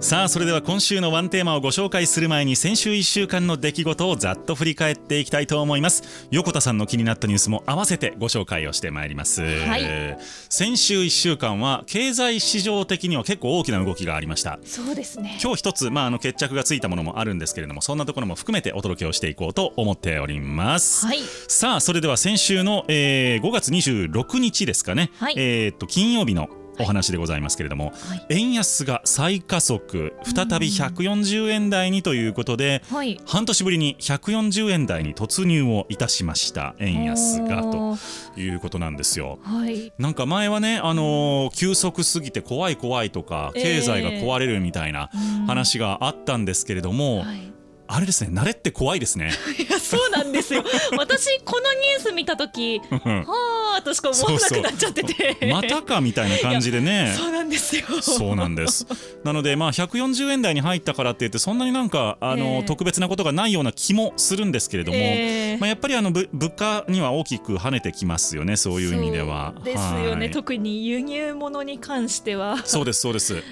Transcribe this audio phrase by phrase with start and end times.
[0.00, 6.26] さあそれでは今週のワンテーマをご紹介する前に先週1週間の出来事をざっと振り返っていきたいと思います。
[6.30, 10.18] 横田さんの気になったニュースも合わせてご紹介をしてまいります、はい、
[10.48, 14.58] 先週1週間は経済市場的には結構大きな動きがありました。
[14.64, 15.38] そうですね。
[15.42, 21.18] 今日一つ、まあ、あの決着がついたものもあるんですけれどもそんなところも含めてお届けをしていこうと思っております、はい、
[21.48, 26.48] さあそれでは先週の、えー、5月26日ですかね、はい、えー、っと金曜日の
[26.78, 37.96] お話でございますけれども、はい、円安が再加速再び140円台にということで、はい、半年ぶりに140円台に突入をいたしました円安がと
[38.36, 39.38] いうことなんですよ。
[39.42, 45.10] はい、なんか前はね、あのー、急速すぎて怖い怖いとか経済が壊れるみたいな
[45.46, 49.32] 話があったんですけれども、えーあれですね慣れって怖いですね。
[49.58, 50.64] いやそうなんですよ。
[50.96, 55.46] 私このニュース見た時 はあとしか思わなくなっちゃってて。
[55.50, 57.14] またかみたいな感じでね。
[57.16, 57.84] そうなんですよ。
[58.00, 58.86] そうなんです。
[59.24, 69.54] なのでまあ140円台に入ったからって言ってそんなになんかあの、えー、特別なことがないような気もするんですけれども、えー、まあ、やっぱりあの物価には大きく跳ねてきますよねそういう意味では。
[69.64, 70.30] ですよね。
[70.30, 72.58] 特に輸入物に関しては。
[72.64, 73.42] そうですそうです、はい、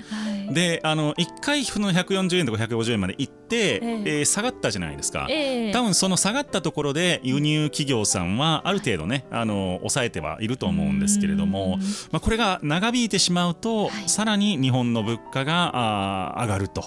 [0.53, 11.79] であの1回その140円とか150円まで行って、えー、えー下がったじゃないですか、えー、多分その下がったところで輸入企業さんはある程度ねあの抑えてはいると思うんですけれども、
[12.11, 15.73] まあ、これが長引いてしまうと、はい、さらに日本の物価が
[16.35, 16.85] あ上がると。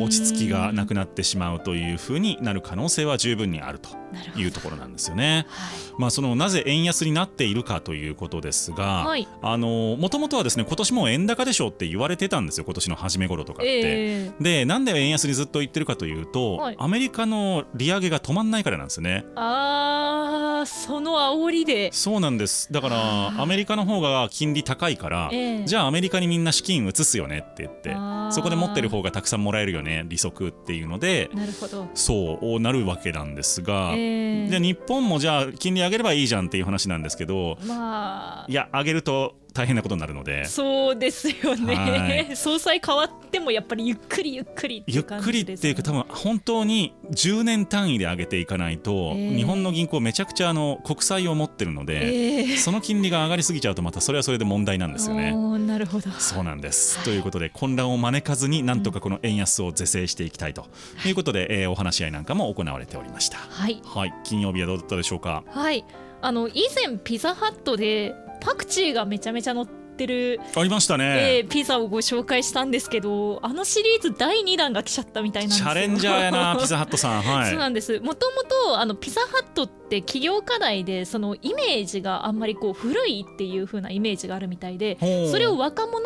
[0.00, 3.90] 落ち着きがなくなってしまうというふうになる可能性は十分にあると
[4.36, 5.46] いうところなんですよね。
[5.48, 13.80] はい、まあ、そのなぜ円安になっているかということですが、はい、あのもともとはですね今年も円高でしょうって言われてたんですよ今年の初め頃とかって。
[13.80, 19.24] えー、でなんで円安にずっと言ってるかというと、はい、アメリカの利上げが止まんないからなんですよね。
[19.36, 21.90] あーその煽りで。
[21.92, 22.72] そうなんです。
[22.72, 27.96] だからアメリカの方が金利高いから、えー、じゃあアメリカにみんな資金移すよねって言って
[28.34, 31.88] そこで持ってる方がたくさんもらえるよね利息っていうのでなるほど。
[31.94, 34.01] そうなるわけなんですが、えー、
[34.48, 40.44] じゃあ日本もじゃあ金利上げればいいじゃんっていう話なんですけど、まあ、いや上げると大変なことになるので。
[40.44, 55.32] そうですよね、はい、総裁変わってもやっぱりゆっくりゆっくりゆっくりっていうか多分本当に10年単位で上げていかないと、えー、日本の銀行めちゃくちゃあの国債を持ってるので、えー、その金利が上がりすぎちゃうとまたそれはそれで問題なんですよね。
[55.62, 56.10] なるほど。
[56.18, 60.66] そうなんです、はい、ということで混乱を招かずになんとかこの円安を是正していきたいと
[61.06, 63.38] いうことで、うん、えー、お話し合いなんかも行われておりました。
[63.38, 65.44] はい、はい、金曜日はどうだったでしょうか？
[65.48, 65.84] はい。
[66.24, 78.00] あの以前ピザハットでパクチーがめちゃめちゃ乗ってるありましたね、えー、ピザをご紹介したんですけどあのシリーズ第2弾が来ちゃったみたいなんですチャレンジャーやな ピザハットさん、はい、そうなんです。
[78.00, 84.98] もともとあのピザハットって企業課題でそのイメージがあんまりこう古いっていう風なイメージがあるみたいで
[85.30, 86.00] それを若者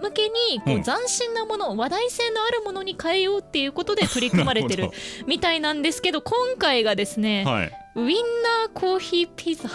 [0.00, 4.90] 向けにこう斬新なもの、うん、話題性のあるものに変えようっていうことで取り組まれてる
[5.26, 9.68] みたいなんですけど今回がですね、はい、ウインナーコーヒーピザ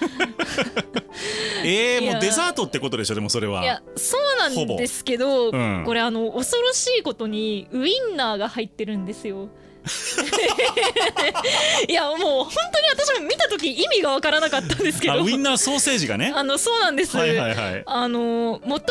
[1.64, 3.62] えー、もうデザートってことでしょでもそれは。
[3.62, 9.48] いやそうなんですけど、うん、これあの恐ろしいことにウインナーが入ってるんですよ。
[11.88, 15.22] いやもう本当に私も見た時意味が分からなかったんですけど。
[15.22, 16.32] ウインナーソーセージがね。
[16.34, 18.90] あのそうなんです、はいはいはい、あのもともと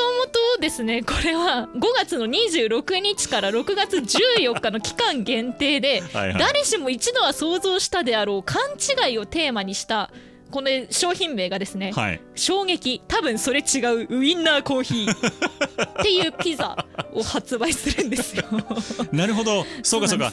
[0.62, 8.62] ですねこれは5月の26日から6月14日の期間限定ではい、誰しも一度は想像したであろう勘
[9.08, 10.12] 違いをテーマにした
[10.52, 13.02] この商品名がですね、はい、衝撃。
[13.08, 14.20] 多分それ違う。
[14.20, 15.12] ウインナーコーヒー。
[16.00, 18.44] っていうピザを発売するんですよ。
[19.12, 19.66] なるほど。
[19.84, 20.32] そうかそうか。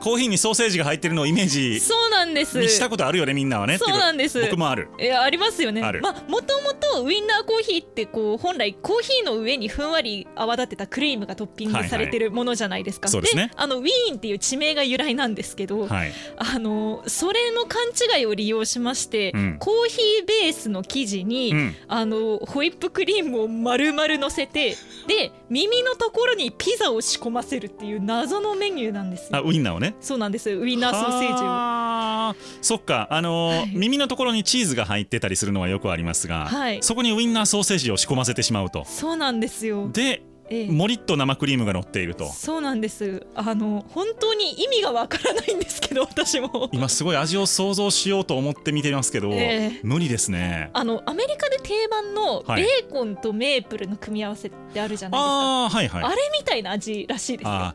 [0.00, 2.58] コーヒーにソーセージが入ってるのをイメージそうなんです。
[2.60, 3.78] にしたことあるよねみんなはね。
[3.78, 4.40] そうなんです。
[4.40, 4.88] 僕もある。
[4.98, 5.80] いやありますよね。
[5.80, 17.82] まあもともとウインナーコーヒーってこう本来コーヒーの上にふんわり泡立てたクリームがトッピングされてるものじゃないですか、はいはい、で、ね、あのウィーンっていう地名が由来なんですけど、はい、あのそれの勘
[18.18, 24.74] 違いを利用しまして、うんコーヒーベースの生地に、うん、あのホイップクリームを丸々のせて
[25.06, 29.94] で耳のところにピザを仕込ませるっていう謎のメニューなんですあウインナーをね。
[30.00, 32.60] そうなんですウインナーソーセージを。
[32.62, 33.06] そっか。
[33.10, 38.84] あのーはい、耳のところにチーズが入ってたりするのはよくありますが、はい、そこにウインナーソーセージを仕込ませてしまうと。
[38.86, 39.90] そうなんですよ。
[39.92, 42.26] でええ、もりっと生クリームが乗っていると。
[42.26, 43.26] そうなんです。
[43.34, 46.68] あの本当に意味がわからないんですけど 私も。
[46.72, 50.70] 今すごい味を想像しようと思って見てますけど、ええ、無理ですね。
[50.72, 57.74] あのアメリカで定番のベーコンとメープルの組み合わせってあるじゃないですか、はい、あ,、はいはい、あれみたいな味らしいですよ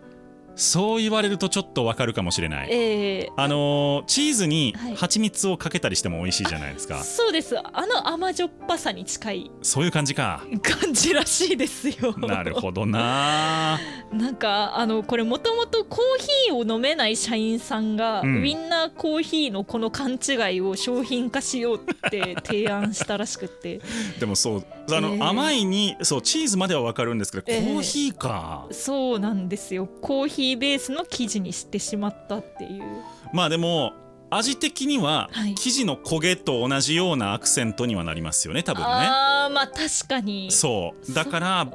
[0.55, 7.57] そう言われるとちょっとわかるかもしれない、えー、あのチーズに蜂蜜をかけたりしても美味しいじゃないですか、はい、そうです。
[7.57, 10.43] あの甘じょっぱさに近いそういう感じか。
[10.61, 12.15] 感じらしいですよ。
[12.17, 13.79] なるほどな。
[14.11, 15.99] なんかあのこれもともとコー
[16.47, 23.81] ヒーを飲めない社員さんが、うん、ウィンナーコーヒーのこの勘違いを商品化しようって提案したらしくて。
[24.19, 28.67] でもそうあの、えー、甘いにそうチーズまではわかるんですけど、コーヒーか。
[28.71, 29.87] そうなんですよ。
[30.01, 32.83] コーヒーベースの生地にしてしまったっていう。
[33.33, 33.93] まあでも
[34.29, 38.87] 味的には生地の焦げと同じようなアクセントにはなりますよね多分ね。
[38.87, 40.51] あまあ確かに。
[40.51, 41.13] そう。
[41.13, 41.67] だから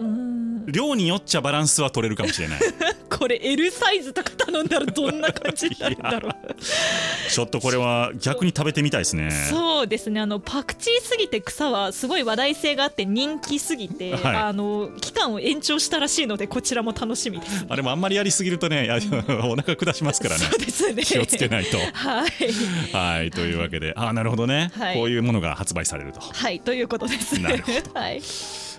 [0.67, 2.61] 量によっちゃバランスは取れるかもしれない。
[3.11, 6.33] これ L サイズとか頼んだらどんな感じになるんだろう。
[7.31, 9.31] ちょっとこれは逆に食べてみたいですね。
[9.51, 10.21] そうですね。
[10.21, 20.47] あのパクチーすぎて草はすごい話題性があって人気すぎて、はい、あの期間を延長したらしいのでこちらも楽しみです、ね、あれもあんまりやりすぎるとね、うん、 お腹下しますからね。
[20.51, 21.03] そうですね。
[21.03, 21.79] 気をつけないと。
[21.93, 22.50] はい
[22.93, 23.31] はい。
[23.31, 26.21] というわけであなるほどね、はい、こういうものが発売されると。
[26.21, 27.41] はいということです。
[27.41, 27.93] なるほど。
[27.99, 28.21] はい。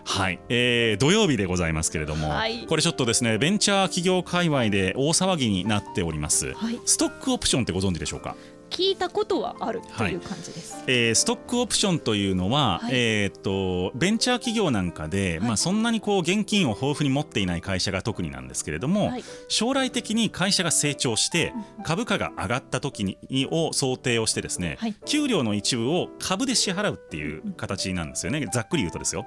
[0.03, 8.35] はい、えー、土曜日でございますけれども、はい、これちょっとですねベンチャー企業界隈で大騒ぎになっております、はい、ストックオプションってご存知でしょうか？
[8.71, 19.11] 聞いたことはあるという感じです、はい、えー、ストックオプションというのは、はい、えー、っとベンチャー企業なんかで、はい、まあ、そんなにこう現金を豊富に持っていない会社が特になんですけれども、
[19.49, 21.53] 将来的に会社が成長して
[21.83, 23.17] 株価が上がった時に
[23.51, 28.47] を想定をしてですね、給料の一部を株で支払うっていう形なんですよね。
[28.51, 29.25] ざっくり言うとですよ。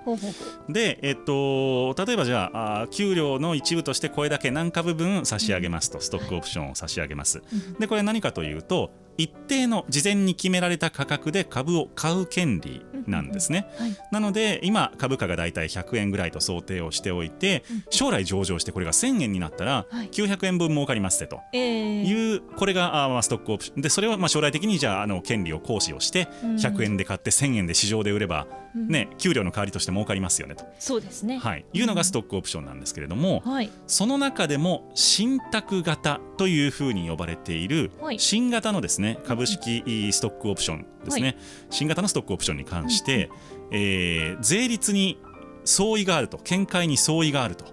[0.69, 7.43] で、えー、っと例えばじゃああ給料の一部としてこれだけ何株分差し上げますとストックオプションを差し上げます。
[7.79, 23.83] でこれ何かというと一定の事前に決められた価格で株を買う権利なんですね、はい、なので今株価がだいたい100円ぐらいと想定をしておいて将来上場してこれが1000円になったら900円分儲かりますというこれがあストックオプション。
[23.83, 30.65] でそれはまあ将来的にじゃああの権利を行使をして100円で買って1000円で市場で売ればね給料の代わりとして儲かりますよねと。
[30.79, 31.39] そうですね。
[31.39, 31.65] はい。
[31.73, 33.43] いうのがストックオプションなんですけれども
[33.87, 41.37] その中でも信託型というふうに呼ばれている新型のですね株式ストックオプションですね、はい、
[41.71, 43.31] 新型のストックオプションに関して、
[43.71, 45.19] えー、税率に
[45.65, 47.65] 相違があると見解に相違があると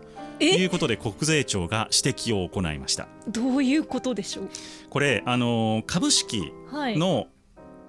[0.44, 3.08] いうことで国税庁が指摘を行いました。
[3.28, 4.50] どういうことでしょう？
[4.90, 7.28] これあの株式の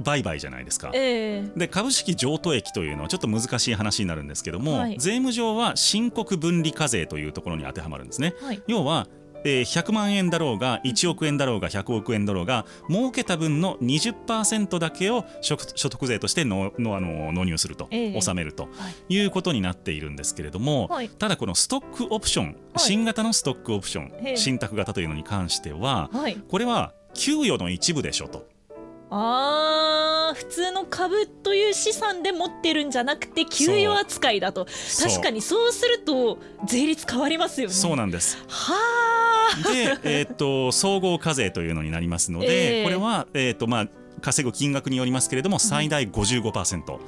[0.01, 1.41] 売買じゃないですか、はい、え。
[1.41, 9.07] ー、で株式譲渡益というのはちょっと難しい話になるんですけども、はい、税務上は申告分離課税というところに当てはまるんですね、はい、要は
[9.45, 18.69] えー、100万円だろうが1億円だろうが100億円だろうが儲けた分の20%だけを所得税としてののあの納入すると、えー、納めると
[19.09, 19.23] い。
[19.23, 28.52] うことになっているんですけれども、はい、ただこのストックオプション、はい、新型のストックオプション、えー、信託型というのに関しては、はい、これは給与の一部でしょと。
[29.15, 34.67] あ普通の株という資産で持ってるんじゃなくて給与扱いだと。
[34.99, 37.75] 確かにそうすると税率変わりますよね。
[37.75, 38.39] そうなんです。
[38.49, 39.13] はあ
[39.73, 43.89] で、えー、っと総合課税というのになりますので、えー、これは、えー、っとまあ
[44.23, 46.99] 稼ぐ金額によりますけれども最大55%の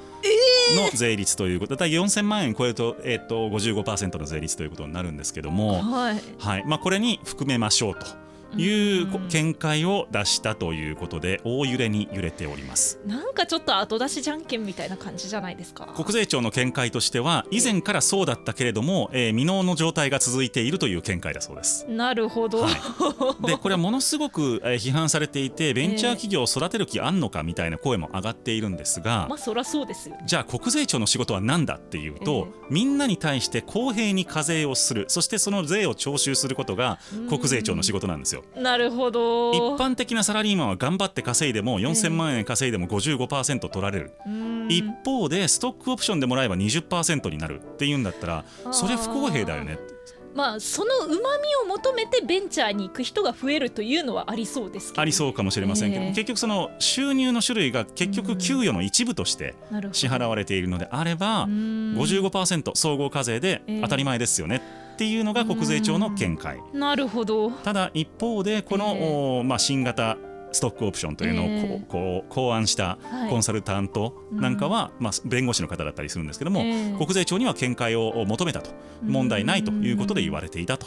[0.93, 6.21] 税率ということで、えー、4000万円超えると,、えー、と55%の税率ということになるんですけども、はい。
[6.39, 6.65] はい。
[6.67, 8.24] まあ、これに含めましょうと。
[8.57, 13.01] いう見解を出したということで大揺れに揺れております。
[13.07, 15.93] なんかちょっと後出しじゃんけんみたいな感じじゃないですか？
[15.95, 21.87] 国税庁の見解としては以前からそうだったけれども、えー、未納の状態が続いているという見解だそうです。
[21.89, 22.71] なるほど、は
[23.43, 39.53] い、でこれはものすごく、えー、批判されていてベンチャー企業を育てる気あんのかみたいな声も上がっているんですが、まあそりゃそうですよ、じゃあ国税庁の仕事は何だっていうと、えー、みんなに対して公平に課税をするそしてその税を徴収することが国税庁の仕事なんですよなるほど。
[39.53, 44.13] 一般的なサラリーマンは頑張って稼いでも4000万円稼いでも55%取られる、
[44.69, 49.79] 一方でストックオプションでもらえば20%になるっていうんだったらそれ不公平だよね。
[50.35, 59.55] まあ、そのうまみを求めてベンチャーに行く人が増えるというのはありそうですありそうかもしれませんけど、えー、結局その収入の種類が結局給与の一部として
[59.93, 66.61] 支払われているのであれば55%総合課税で当たり前ですよね、えーっていうのが国税庁の見解。
[66.73, 67.51] なるほど。
[67.51, 70.17] ただ一方でこの、えー、まあ、新型
[70.53, 72.97] ストックオプションというのをこう、えー、こう考案した
[73.29, 78.71] コンサルタントなんかは、はい、まあ、弁護士の方だったりするんですけども、えー、国税庁には見解を求めたと
[79.03, 80.87] 問題ないということで言われていたと。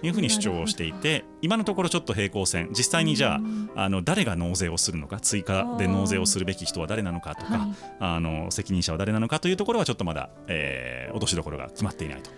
[0.00, 3.40] いうふうに主張をしていて今のところちょっと平行線実際にじゃ
[3.74, 7.66] ああの誰が納税をするのか追加で納税をするべき人は誰なのかとか、
[7.98, 12.30] あの責任者は誰なのかというところはちょっとまだ、えー、落としどころが決まっていないと。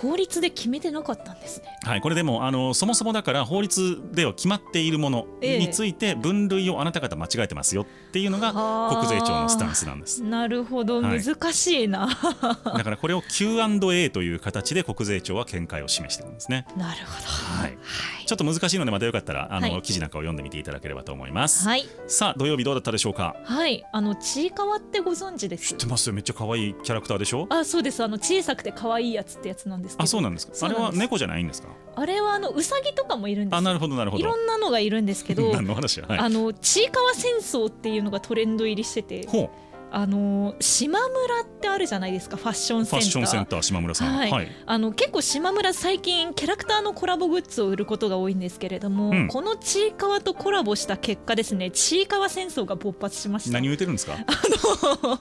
[0.00, 1.78] 法律で決めてなかったんですね。
[1.84, 8.52] はい、これでもあのそもそもだから法律では決まっているものについて分類をあなた方間違えてますよっていうのが
[8.96, 10.22] 国税庁のスタンスなんです。
[10.22, 11.20] なるほど、難
[11.52, 12.08] しいな。
[12.64, 16.66] だからこれを Q&A という形で国税庁は見解を示してるんですね。
[16.76, 17.62] なるほど。
[17.62, 17.78] はい。
[18.26, 21.68] ちょっと難しいのでまたよかったらあの、はい、記事なんかを読んでみていただければと思います。
[21.68, 21.84] はい。
[22.06, 23.36] さあ土曜日どうだったでしょうか？
[23.44, 23.84] はい。
[23.92, 25.68] あのちいかわってご存知です。
[25.68, 26.14] 知ってますよ。
[26.14, 27.46] めっちゃ可愛いキャラクターでしょ？
[27.50, 28.02] あ、そうです。
[28.02, 30.66] あの小さくて可愛いやつってやつなんですあ、そうなんですか。
[30.66, 31.68] あれは猫じゃないんですか？
[31.96, 34.20] あれはあのうさぎとかもいるんですあ、なるほどなるほど。
[34.20, 35.50] いろんなのがいるんですけど。
[35.54, 39.26] 何の話はい、あのちいかわ戦争っていうのがトレンド入りしてて。
[39.26, 39.50] ほう。
[39.96, 43.00] あの島村ってあるじゃないですかファッションセンター。
[43.00, 53.52] ファッションセンター島村さん、はい、はい、あの結構島村最近キャラクターのコラボグッズを売ることが多いんですけれども、うん、このちいかわとコラボした結果ですねちいかわ戦争が勃発しました。
[53.52, 54.14] 何言ってるんですか？
[54.18, 55.18] あの5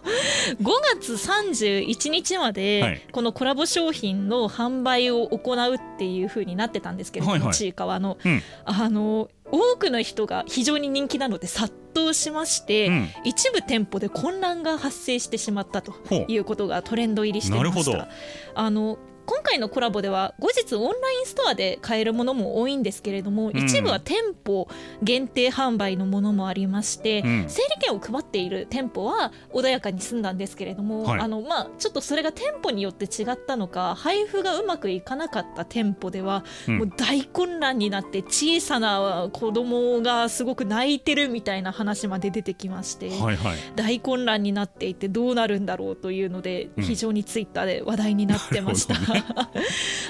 [1.00, 15.94] 月31日までこのコラボ商品の販売を行うっていうふうになってたんですけれども、はいはい、ちいかわの、うん、あの多くの人が非常に人気なので殺到しまして、うん、一部店舗で混乱が発生してしまったと
[16.28, 18.08] いうことがトレンド入りしていました。
[18.56, 24.68] あの今回のコラボでは後日オンラインストアで買えるものも多いんですけれども、うん、一部は店舗
[25.02, 48.96] 限定販売のものもありまして、うん、整理券を配っている店舗は穏やかに済んだんですけれども、はい、あのまあ、ちょっとそれが店舗によって違ったのか配布がうまくいかなかった店舗では、うん、もう大混乱になって小さな子供がすごく泣いてるみたいな話まで出てきまして、はいはい、大混乱になっていてどうなるんだろうというので非常にツイッターで話題になってました。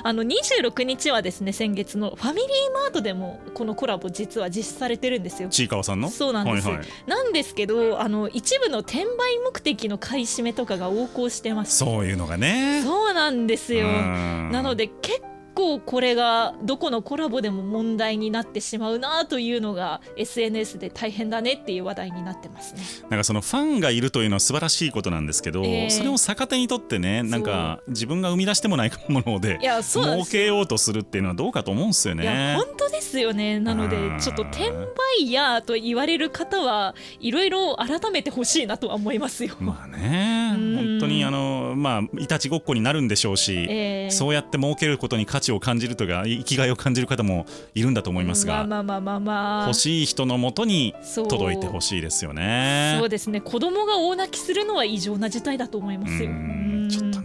[0.03, 5.49] あの26日はですね先月のファミリーマートでもこのコラボ実は実施されてるんですよ。
[5.49, 6.09] ちいかわさんの？
[6.09, 9.07] そうなんです、はいはい、なんですけどあの一部の転売
[9.43, 11.77] 目的の買い占めとかが横行してます。
[11.77, 12.81] そういうのがね。
[12.83, 13.87] そうなんですよ。
[13.87, 22.81] なので結構これがどこのコラボでも問題になってしまうなというのが SNS で大変だねっていう話題になってますね。
[23.09, 32.23] なんかそのファンがいるというのは素晴らしいことなんですけど、えー、それを逆手にとってねなんか自分が生み出してもないもので儲けようとするっていうのはどうかと思うんですよね。
[32.23, 33.59] いや本当ですよね。
[33.59, 39.55] なのでちょっと転売ヤーと言われる方はいろいろ改めてほしいなとは思いますよ。
[39.59, 47.45] まあね本当にあのまあいたちごっこになるんでしょうし、えー、そうやって儲けることに価値を感じるとか生きがいを感じる方も
[47.75, 52.97] いるんだと思いますが、まあまあまあまあ、欲しい人のもとに届いてほしいですよね。
[52.99, 53.41] そうですね。
[53.41, 56.29] 子供が大泣きするのは異常な事態だと思いますよ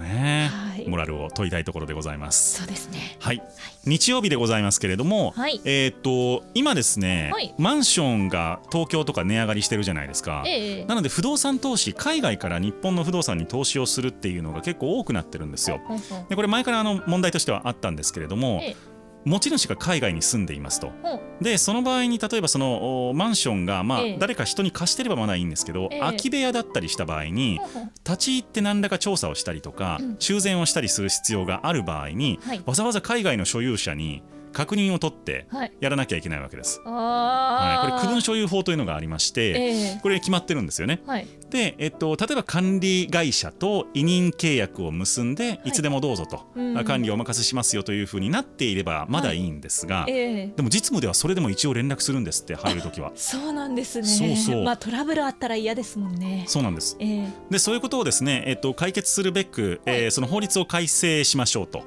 [0.09, 2.59] ね、はい、モラルを問いたいところでございます。
[2.59, 3.17] そうですね。
[3.21, 3.49] はい、はい、
[3.85, 15.81] 日曜日でございますけれども、はい、えっ、と今ですね、はい、マンションが東京とか値上がりしてるじゃないですか、ええ、なので不動産投資海外から日本の不動産に投資をするっていうのが結構多くなってるんですよ。
[16.29, 18.88] でこれ前からあの問題としてはあったんですけれども、ええ
[19.25, 20.93] 持ち主が海外に住んでいますと、
[21.41, 27.61] でその場合に例えばそのマンションが、まあ、誰か人に貸してればまだいいんですけど、空き部屋だったりした場合に
[28.05, 34.23] 立ち入って何らか調査をしたりとか、修繕をしたりする必要がある場合に、わざわざ海外の所有者に
[34.53, 35.47] 確認を取って
[35.81, 36.81] やらなきゃいけないわけです。
[36.85, 41.01] はい、これ区分所有法というのがありまして、えー、これ決まってるんですよね。
[41.07, 53.13] はい、で、えっと、例えば管理会社と委任契約を結んで、い、つでもどうぞと、はい、管理をお任せしますよというふうになっていればまだいいんですが、はいえー、でも実務ではそれでも一応連絡するんですって入るときは。
[53.15, 54.07] そうなんですね。
[54.07, 56.45] そうそうまあトラブルあったら嫌ですもんね。
[56.47, 56.97] そうなんです。
[57.01, 61.85] えー、でそういうことをですね、えっと、解決するべく、えー、その法律を改正しましょうと。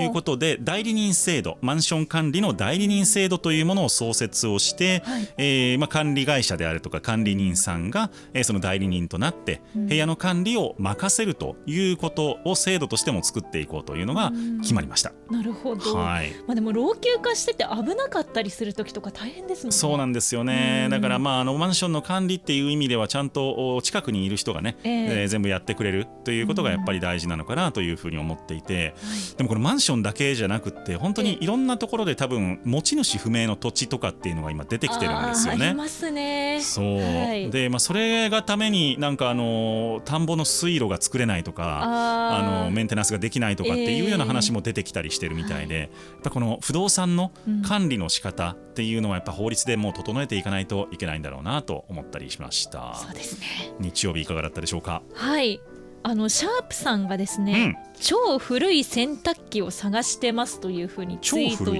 [0.00, 14.32] いうことで代理人制度マンション管理の代理人制度というものを創設をして、はい、えー、まあ、管理会社であるとか管理人さんが、えー、その代理人となって部屋の管理を任せるということを制度としても作っていこうというのが
[14.62, 15.12] 決まりました。
[15.30, 19.72] なるほど、はい、まあ、でも老朽化してて危なかったりする時とか大変ですもんね。
[19.72, 20.88] そうなんですよね。
[20.90, 28.94] だからまああのマンションの管理っていう意味ではちゃんと近くにいる人がね、えー、えー、全部やってくれるということがやっぱり大事なのかなというふうに思っていて、
[29.36, 35.66] でもこのマンションだけじゃなくて本当にいろんなところで多分持ち主不明の土地とかっていうのが今出てきてるんですよね。
[35.66, 36.60] ありますね。
[36.62, 47.32] そう、はい、でまあそれがためになんかあの田んぼの水路が作れないとかあのメンテナンスができないとかっていうような話も出てきたりしてるみたいで、えー、やっぱこの不動産の
[47.66, 52.94] 管理の仕方っていうのはやっぱ法律でもう整えていかないといけないんだろうなと思ったりしました。
[52.94, 53.46] そうですね。
[53.80, 55.02] 日曜日いかがだったでしょうか？
[55.14, 55.60] はい。
[56.04, 61.74] あのシャープさんがですね、うん、超古い洗濯機を探してますというふうにツイート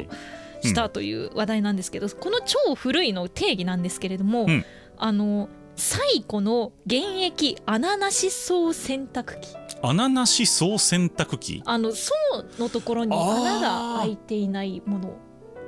[0.61, 4.64] したという話題なんですけど、うん、この超古いの定義なんですけれども、うん、
[4.97, 9.49] あの最古の現役穴なし層洗濯機。
[9.83, 11.62] 穴なし総洗濯機？
[11.67, 12.12] あの層
[12.59, 15.17] のところに穴が開いていないもの。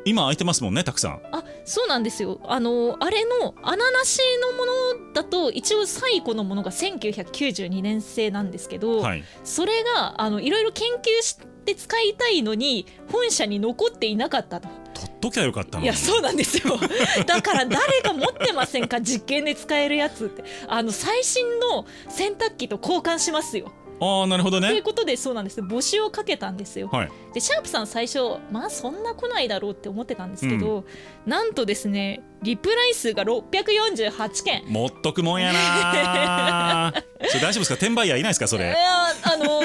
[0.04, 1.20] 今開いてますもんねたくさん。
[1.32, 2.40] あそうなんですよ。
[2.44, 4.66] あのあれの穴なしのも
[5.06, 14.68] のだと一応最古のものが1992年製なんですけど、はい、それがあのいろいろ研究して使いたいのに本社に残っていなかったと。
[14.94, 16.78] 取っときゃよかったいやそうなんですよ。
[17.26, 19.00] だから誰が持ってませんか？
[19.00, 20.44] 実験で使えるやつって。
[20.68, 24.68] あの最新の洗濯機と交換しますよああなるほどね。
[24.68, 25.60] ということでそうなんです。
[25.60, 26.88] 募集をかけたんですよ。
[26.92, 28.18] はい、でシャープさん最初
[28.50, 34.64] まあそんな来ないだろうって思ってたんですけど、うん、なんとですねリプライ数が648件。
[34.66, 36.92] 持っとくもんやな
[37.28, 37.74] それ大丈夫ですか？
[37.74, 38.48] 転売屋いないですか？
[38.48, 38.66] それ。
[38.66, 38.76] いや
[39.22, 39.60] あの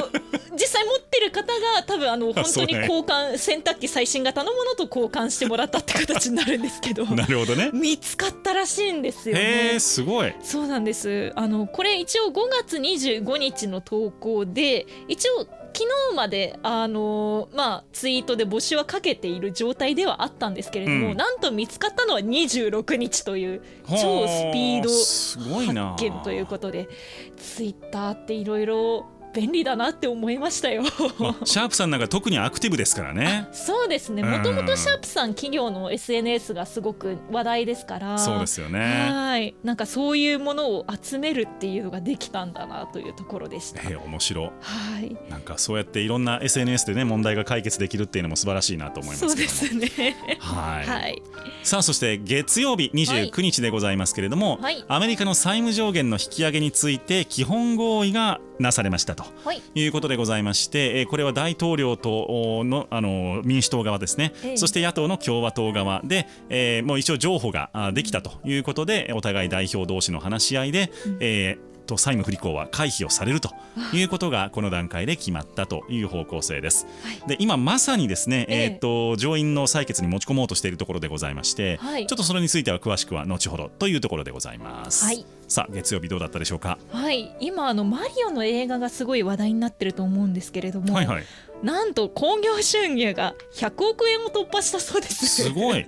[0.53, 7.05] 実際持ってる方が多分あの本当に交換、ね、洗濯機最新型のものと交換してもらったって形になるんですけど。
[7.13, 7.71] なるほどね。
[7.73, 9.79] 見つかったらしいんですよね。
[9.79, 10.33] すごい。
[10.41, 11.31] そうなんです。
[11.35, 12.33] あのこれ一応5
[12.63, 26.89] 月25日の投稿で一応昨日まであのー、まあ、ツイートで募集はかけている状態ではあったんですけれども、うん、なんと見つかったのは26日という超スピード発見ということで
[27.37, 30.83] ツイッターっていろいろ便利だなって思いましたよ。
[31.45, 33.47] シャープさんなんか特にアクティブですからね。
[33.51, 34.23] そうですね。
[34.23, 38.17] もともとシャープさん企業の SNS がすごく話題ですから。
[38.17, 39.09] そうですよね。
[39.11, 39.55] はい。
[39.63, 45.15] なんかそういうものを集めるっていうのができたんだなというところでした、えー、面白はい。
[45.29, 50.15] なんかそうやっていろんな SNS でね問題が解決できるっていうのも素晴らしいなと思いますそうですね。
[50.39, 51.21] はい、はい、
[51.63, 59.87] さあそして月曜日29日でございますけれども、はい、アメリカの債務上限の引き上げについて基本合意がなされましたとい。
[59.87, 66.01] うことでございまして、これは大統領とのあの民主党側ですね、そして野党の共和党側。
[66.03, 73.49] で、えー、もう一応譲歩ができたということでお互い代表同士の話し合いで、うん、えーと債務不履行は回避をされると
[73.93, 76.85] いうことがこの段階で決まったという方向性です。
[77.03, 85.03] はい、で今まさにですね、えー、っと上院の採決に持ち込もうとしているところでございまして、はい、ちょっとそれについては詳しくは後ほどというところでございます。
[85.03, 86.77] はい、さあ月曜日どうだったでしょうか？
[86.91, 91.23] はい今あのマリオの映画がすごい話題になってると思うんですけれども、はいはい、
[91.63, 95.25] なんと興行収入が100億円を突破したそうです。
[95.25, 95.85] すごい。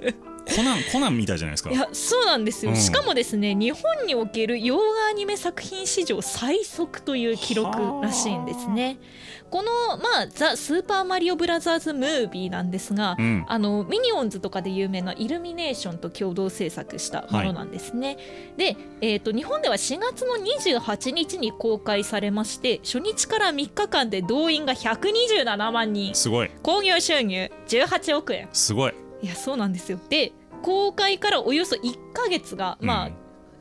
[0.56, 8.98] コナンコナンみたいじゃないですかいやそうなんですよ、うん、しかもですね日本における洋画アニメ作品史上最速という記録らしいんですね
[9.52, 18.18] このまあザ・スーパーマリオブラザーズ・ムービーなんですが、うん、あのミニオンズとかで有名なイルミネーションと共同制作したものなんですね、はい、
[18.58, 26.16] で、えーと、日本では4月の28日に公開されまして初日から3日間で動員が127万人。
[26.16, 26.52] すごい。
[26.64, 28.48] 興行収入18億円。
[28.54, 28.94] すごい。
[29.22, 30.00] いやそうなんですよ。
[30.10, 33.14] で公開からおよそ1か月が、まあ、うん、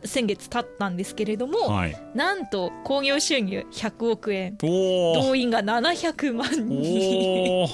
[0.05, 4.57] 先月経ったんですけれども、はい、なんと興行収入100億円。
[4.59, 7.69] 動員が700万人。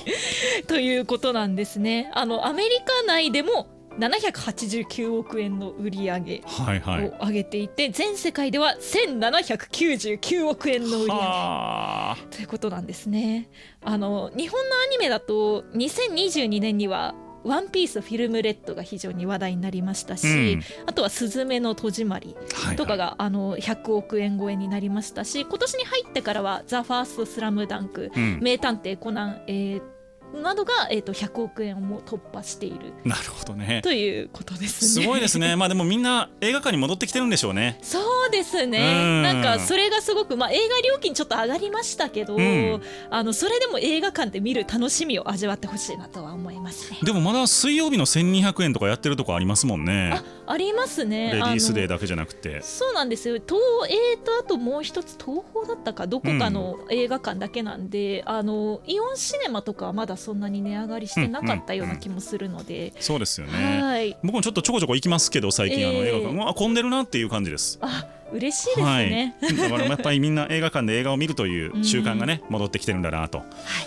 [0.67, 2.11] ということなんですね。
[2.15, 12.37] あのアメリカ内でも789億円の売り上げを上げていて、はいはい、全世界では1799億円の売り上げ。
[12.37, 13.49] ということなんですね。
[13.83, 17.15] あの日本のアニメだと2022年には
[17.47, 22.37] ワンピースフィルムレッドが非常に話題になりましたし、うん、あとはすずめの戸締まり
[22.77, 23.11] とかが、はい。
[23.11, 29.96] はい、あの100億円超えになりましたし今年に入ってからは「ザ・ファーストスラムダンク、うん、名探偵コナン、えー
[30.35, 32.93] などが、えーと、100億円をも突破している。
[33.05, 33.81] なるほどね。
[33.83, 35.03] ということですね。
[35.03, 35.55] すごいですね。
[35.57, 37.79] まあでもみんな映画館に戻ってきてるんでしょうね。
[37.83, 39.23] そうですね。
[39.23, 46.99] なんかそれがすごく、まあ、映画料金ちょっと上がりましたけど、うん、あのそれでも映画館で見る楽しみを味わってほしいなとは思いますね。
[47.03, 50.12] でもまだ水曜日の1200円とかやってるとこありますもんね。
[50.12, 51.33] あありますね。
[51.33, 52.62] レディースデーだけじゃなくて。
[52.62, 53.35] そうなんですよ。
[53.35, 67.79] 東映とあともう一つ東宝だったかどこかの映画館だけなんで、うん、あのイオンシネマとかはまだそんなに値上がりりしてなかったような気もするので、そうですよね、はい、僕もちょっとちょこちょこ行きますけど最近、えー、あの映画館、混んでるなっていう感じです。
[67.81, 73.45] あ嬉しいですね、はい、だからやっぱりみんな映画館で映画を見るという習慣がね、戻ってきてるんだなと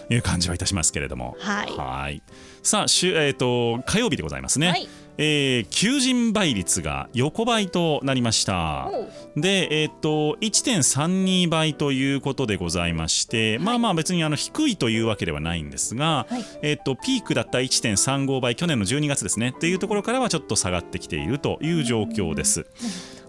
[0.09, 0.15] い。
[0.15, 1.35] う感じはいたしますけれども。
[1.39, 2.21] はい。
[2.63, 4.87] さあえーと、火曜日でございますね、はい
[5.21, 8.89] えー、求人倍率が横ばいとなりました。
[9.35, 22.65] で、えーと、1.32倍ということでございまして、はい、まあまあ別にあの低いというわけではないんですが、はい、えーと、ピークだった1.35倍去年の12月ですねっていうところからはちょっと下がってきているという状況です。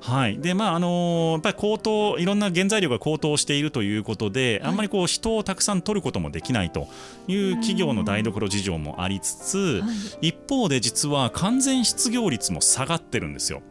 [0.00, 0.38] はい。
[0.38, 6.88] でまああのー、やっぱり高騰いろんな原材料が高騰しているということで、はい、あんまりこう人をたくさん取ることもできないと
[7.28, 9.86] いう企業の台所事情もありつつ、は
[10.22, 13.62] い、一方で実は完全失業率も下がってるんですよ。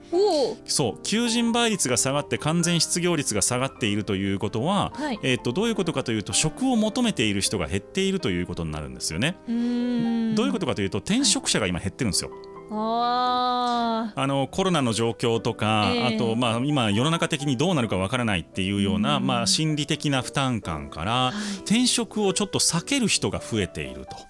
[0.65, 1.03] そう。
[1.03, 9.35] 求人倍率が下がって完全失業率が下がっているということは、はい、えー、とどういうことかというと職を求めている人が減っているということになるんですよね。
[9.47, 12.31] どういうことかというと転職者が今減ってるんですよ。
[12.71, 24.28] あのコロナの状況とか、えー、あと、まあ、今世の中的にどうなるかわからないっていうような、うまあ、心理的な負担感から、はい、転職をちょっと避ける人が増えていると。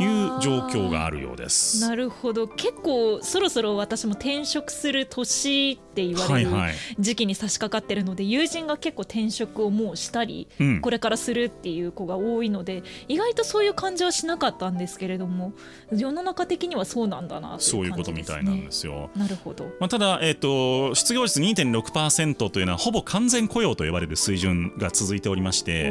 [0.00, 1.80] いう状況があるようです。
[1.80, 2.48] なるほど。
[2.48, 6.50] 結構そろそろ私も転職する年って言われる
[6.98, 15.52] 時期に差し掛かってるので、はいはい、友人が結構転職をもうしたり、うん、これからするっていう子が多いので意外とそういう感じはしなかったんですけれども
[15.92, 19.10] 世の中的にはそうなんだな、ね、そういうことみたいなんですよ。
[19.16, 25.88] なるほど、まあ、ただ、えーと、失業率2.6%というのはほぼ完全雇用と呼ばれる水準が続いておりまして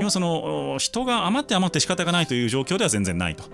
[0.00, 3.44] 今その人が余って余って仕方がないという状況では全然ないと。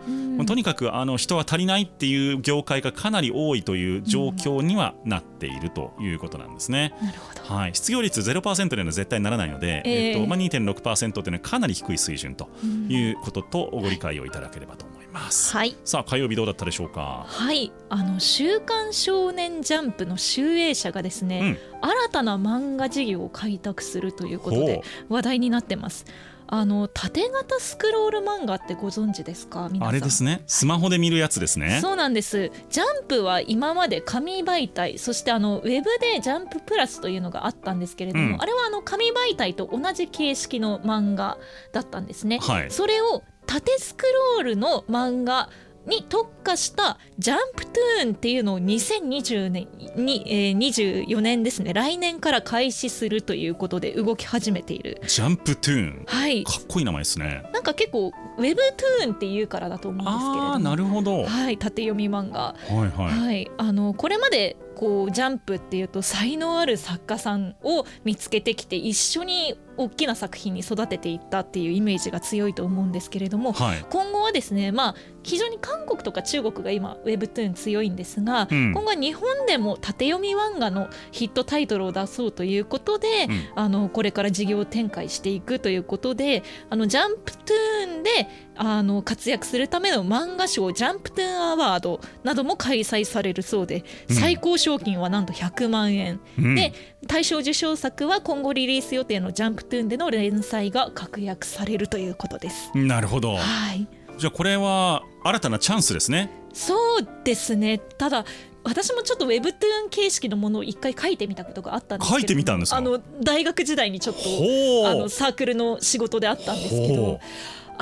[0.47, 6.95] とにかくあの人は足りないっていう業界がかなり多いという状況にはなっているということなんですね。
[7.03, 12.49] なるほどはい、失業率0%には絶対ならないので、えー、えっとまあ、2.6%というのはかなり低い水準と
[12.89, 15.57] いうこととご理解をいただければと思います。
[15.57, 17.27] はい、さあ火曜日どうだったでしょうか？
[17.29, 26.07] はいあの週刊少年ジャンプの集英社がですね、うん、新たな漫画事業を開拓するということで話題になってます。
[26.55, 29.71] あの縦型スクロール漫画ってご存知ですか？
[29.81, 30.43] あれですね。
[30.47, 32.53] スマホで見るやつですね、そうなんです。
[32.69, 41.39] ジャンプは今まで紙媒体そしてあのウェブでジャンププラスというのがあったんですけれども、うん、あれはあの紙媒体と同じ形式の漫画
[41.73, 44.05] だったんですね、はい、それを縦スク
[44.37, 45.49] ロールの漫画
[45.87, 51.73] に特化したジャンプトゥーンっていうのを2020年に、えー、24年ですね。
[51.73, 55.01] 来年から開始するということで動き始めている。
[55.07, 56.05] ジャンプトゥーン。
[56.07, 56.45] はい。
[56.45, 57.43] かっこいい名前ですね。
[57.53, 60.55] なんか結構ウェブトゥーンっていうからだと思うんですけれども。
[60.55, 61.25] あなるほど。
[61.25, 62.41] はい縦読み漫画。
[62.41, 88.11] はいはい、はい、あのこれまでこうジャンプっていうと才能ある作家さんを見つけてきて一緒に大きな作品に育てていったっていうイメージが強いと思うんですけれども、はい、今後はですねまあ非常に韓国とか中国が今ウェブトゥーン強いんですが、うん、今後は日本でも縦読み漫画のヒットタイトルを出そうということで、うん、あのこれから事業展開していくということであのジャンプトゥーンで
[88.55, 96.73] あの活躍するための漫画賞ジャンプトゥーンアワードなども開催されるそうで、最高賞金はなんと100万円、うん、で
[97.07, 102.71] 大賞受賞作は今後リリース予定のジャンプトゥーンでの連載が確約されるということです。
[102.75, 106.31] なるほど、はい、じゃあこれは新たなチャンスですね。
[106.53, 107.79] そうですね。
[107.79, 108.25] ただ
[108.65, 117.19] 私もちょっとウェブトゥーン形式のものを一回書いてみたことがあったんですけど書いてみたんですあの大学時代にちょっとあのサークルの仕事であったんですけど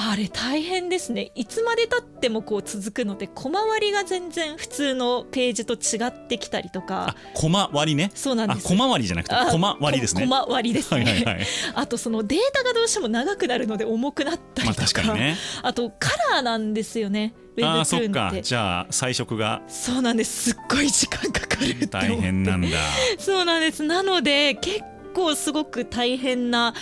[0.02, 1.30] あれ大変ですね。
[1.34, 7.14] いつまでたってもこう続くので小回りが全然普通のページと違ってきたりとか。
[7.34, 8.10] 小回りね。
[8.14, 8.66] そうなんです。
[8.66, 10.26] 小回りじゃなくて小回りですね。
[10.26, 17.34] 小回りですね、はいはいはい、あとそのデータがどうしても長くなるので重くなったりとか,、まあ、確かにね、あとカラーなんですよね。
[17.62, 18.32] あそっか。
[18.40, 19.60] じゃあ彩色が。
[19.68, 20.50] そうなんです。
[20.50, 22.68] すっごい時間かかる大変なんだ。
[23.18, 23.82] そうなんです。
[23.82, 24.80] なので結
[25.12, 26.74] 構すごく大変な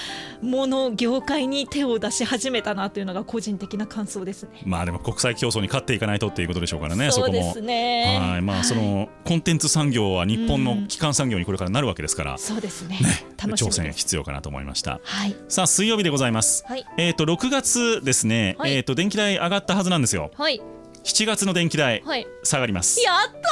[0.42, 4.62] もの業界に手を出し始めたなというのが個人的な感想ですね。
[4.64, 7.10] まあでも国際競争に勝っていかないとっていうことでしょうからね。
[7.10, 8.18] そうですね。
[8.18, 12.38] はいまあそのコンテンツ産業は日本の基幹産業にこれからなるわけですから。
[12.38, 12.98] そうですね。
[13.00, 15.00] ね挑戦必要かなと思いました。
[15.02, 15.36] はい。
[15.48, 16.64] さあ水曜日でございます。
[16.66, 16.86] はい。
[16.96, 18.56] えっ、と6月ですね。
[18.58, 20.30] はい、えっ、と電気代上がったはずなんですよ。
[20.34, 20.60] はい。
[21.08, 23.00] 7月の電気代、はい、下がります。
[23.00, 23.48] やった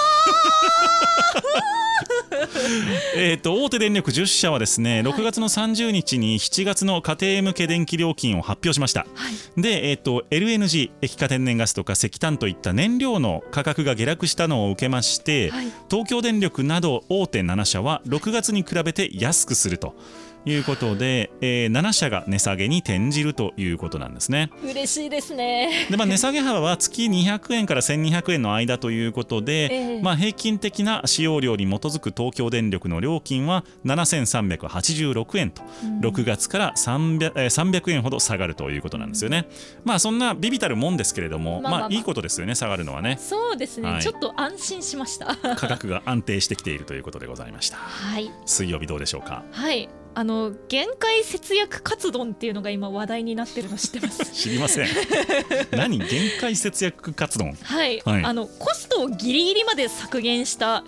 [3.17, 9.07] えっと大手電力10社はですね、6月の30日に7月の家庭向け電気料金を発表しました。
[9.15, 19.95] はい、で、えっと LNG 液化天然ガスとか石炭といった燃料の価格が下落したのを受けまして、はい、東京電力など大手7社は6月に比べて安くすると。
[20.47, 24.51] いうことで、えー、7社が値下げに転じるということなんですね。
[24.65, 25.89] 嬉しいですね。
[25.91, 39.49] で、まあ、値下げ幅は月200円から1200円の間ということで、えー、まあ、平均的な使用量に基づく東京電力の料金は7386円と、うん、6月から 300, 300円ほど下がるということなんですよね。
[39.85, 43.19] まあそんなビビたるもんですけれども、まあ、まあまあ、いいことですよね下がるのはね。
[43.21, 45.37] そうですね、はい、ちょっと安心しました。
[45.57, 47.77] 価格が安定してきているということでございました。
[47.77, 48.31] はい。
[48.45, 49.43] 水曜日どうでしょうか？
[49.51, 54.25] はいあの限界節約カツ丼っていうのが今話題になってるの知ってます？
[54.33, 54.89] 知りません。
[55.73, 55.99] 何？
[55.99, 60.85] 限界節約カツ丼はい、はい、あのコストをギリギリまで削減した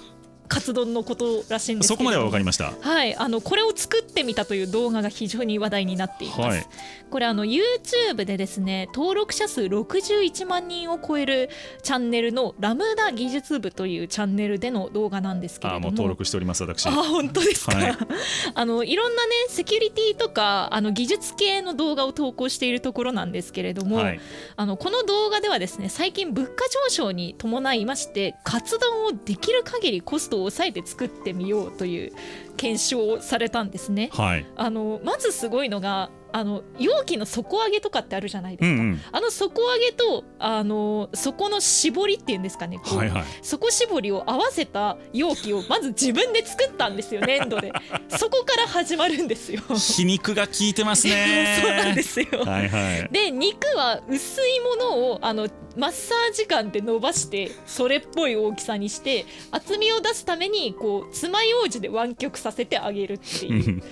[0.48, 2.72] カツ丼のことらしいんですそこまでは分かりました。
[2.80, 3.14] はい。
[3.16, 6.66] あのこれを作ってみたという動画が非常に話題になっています、はい、
[7.10, 11.50] これあの YouTube でですね登録者数61万人を超える
[11.82, 15.88] チャンネルのラムダ技術部というチャンネルでの動画なんですけれども。
[15.88, 16.86] あもう登録しております私。
[16.86, 17.96] あ本当ですか、はい、
[18.54, 24.20] あのいろんなねセキュリティとかあの技術系の動画を投稿しているところなんですけれども、はい、
[24.56, 32.12] あのこの動画ではですね最近物価上昇に伴いましてカツ丼をできる限りコストを抑えて作ってみようという
[32.56, 34.10] 検証をされたんですね。
[34.12, 47.72] はい、あのまずすごいのがあの容器の底上げとかってあるじゃないですか、うんうん、あの底上げとあの底の絞りっていうんですかねこう、はいはい、底絞りを合わせた容器をまず自分で作ったんですよ粘土で。
[48.08, 49.62] そこから始まるんですよ。
[49.74, 51.58] 皮肉が効いてますね。
[51.62, 63.82] そうなんですよ、はいはい、で肉は薄いものをあのマッサージ感で伸ばしてそれっぽい大きさにして厚みを出すためにこう爪楊枝で湾曲させてあげるっていう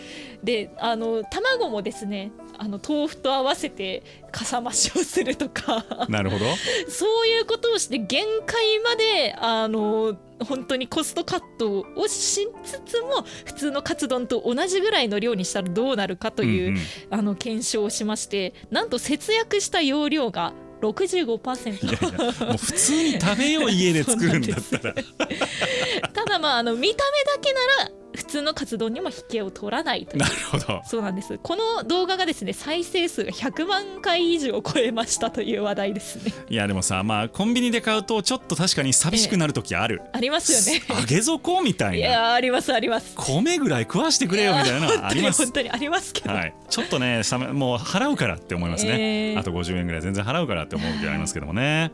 [0.42, 5.84] であの卵もですねあの豆腐と合わせてかさ増しをするとか。
[6.08, 6.44] なるほど。
[6.88, 24.94] そういうことをして限界まであの本当にコストカットをしつつも普通のカツ丼と同じぐらいの量にしたらどうなるかという、うんうん、あの検証をしましてなんと節約した容量が65%いやいやもう普通に食べよう家で作るんだったら。
[26.12, 30.20] ただまああの見た目だけなら普通の活動にも引けを取らないという。
[30.20, 30.82] なるほど。
[30.84, 31.38] そうなんです。
[31.42, 36.32] この動画がですね再生数が100万回以上超えましたという話題ですね。
[36.48, 40.82] いやでもさまあコンビニで買うとちょっと確かに寂しくなる時ある、えー、ありますよね。
[40.88, 41.96] 揚げ底みたいな。
[41.96, 43.14] いやありますあります。
[43.16, 45.42] 米ぐらい食わしてくれよみたいな あります。
[45.42, 51.92] 本当にありますけど、はい、ちょっとねさもう払うからって思いますね、えー、あと50円ぐらい全然払うからって思う時ありますけどもね。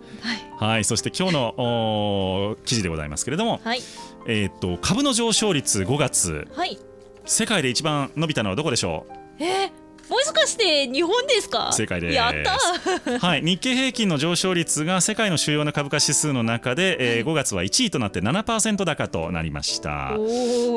[0.59, 3.83] はい、はい、そして今日の記事でございますけれども、はい。
[4.27, 6.22] えー、っと株の上昇率5月、
[6.55, 6.79] はい、
[7.25, 9.07] 世界で一番伸びたのはどこでしょ
[9.41, 9.45] う？
[9.45, 9.82] えー
[10.13, 11.73] もしかして日本ですか？
[11.73, 12.15] 正解です。
[12.15, 12.59] やった
[13.27, 13.43] はい。
[13.43, 20.13] 日経平均の上昇率が世界の主要な株価指数の中で、えー、5月は1位となって7%高となりました、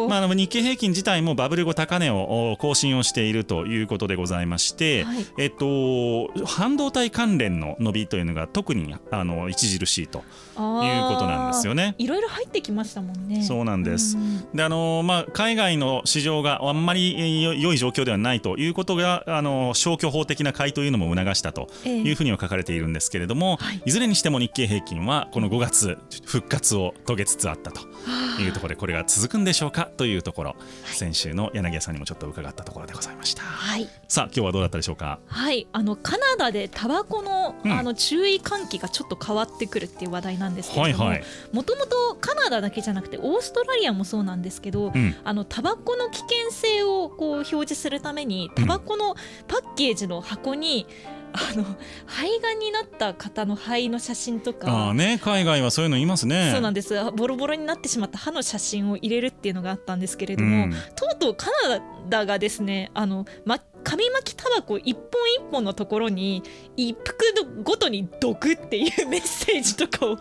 [0.08, 10.24] まあ、日経平均自体もバブル後高値を更新をしているということでございまして、はい、えっと半導体関連の伸びというのが特にあの著しいという
[10.56, 11.96] ことなんですよね。
[11.98, 13.44] いろいろ入ってきましたもんね。
[13.44, 14.18] そうなんです、
[14.54, 27.82] であのまあ海外の市場があんまり良い状況ではないということがあの消去法的な買いというのも促したというふうには書かれているんですけれども、えい、ずれにしても日経平均はこの5月復活を遂げつつあったと
[28.40, 30.56] いうところでこれが続くんでしょうかというところ、は
[30.92, 33.44] い、先週の柳家さんにもちょっと伺ったところでございました。
[33.44, 35.20] はい、さあ今日はどうだったでしょうか？
[35.28, 35.68] はい。
[35.72, 41.12] あのカナダでタバコの、うん、あの注意喚起がちょっと変わってくるっていう話題なんですけれども
[41.54, 49.16] もともとカナダだけじゃなくてオーストラリアもそうなんですけど、うん、あのタバコの危険性をこう表示するためにタバコの
[49.48, 50.86] パッケージの箱に、
[51.36, 51.64] あの
[52.06, 54.90] 肺がんになった方の肺の写真とか。
[54.90, 56.52] あね海外はそういうの言いますね。
[56.52, 56.96] そうなんです。
[57.16, 65.04] ボロボロになってしまった歯の写真を入れるっていうのがあったんですけれども、うん、とうとうカナダがですねあの、ま、紙巻きタバコ一本
[65.40, 66.42] 一本のところに
[66.76, 67.16] 一服
[67.64, 70.18] ごとに毒っていうメッセージとかを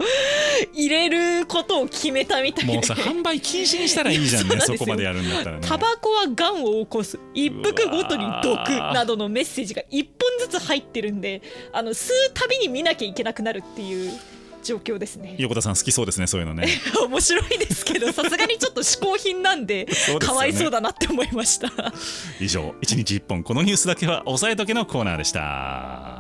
[0.75, 1.09] 入れ
[1.41, 2.75] ることを決めたみたいで。
[2.75, 5.67] もうさ販売禁止にしたらいいじゃんね そこまでやるんだったらね。
[5.67, 7.19] タバコはがんを起こす。
[7.33, 14.13] 一服ごとに毒などのメッセージが一本ずつ入ってるんであの吸うたびに見なきゃいけなくなるっていう。
[14.65, 15.37] 状況ですね。
[15.39, 16.67] 横田さん好きそうですねそういうのね。
[17.07, 19.87] 面白いですけど さすがにちょっと嗜好品なんで
[20.19, 21.71] かわいそうだなって思いました。
[22.41, 26.14] 以上一日一本このニュースだけは押さえとけのコーナーでした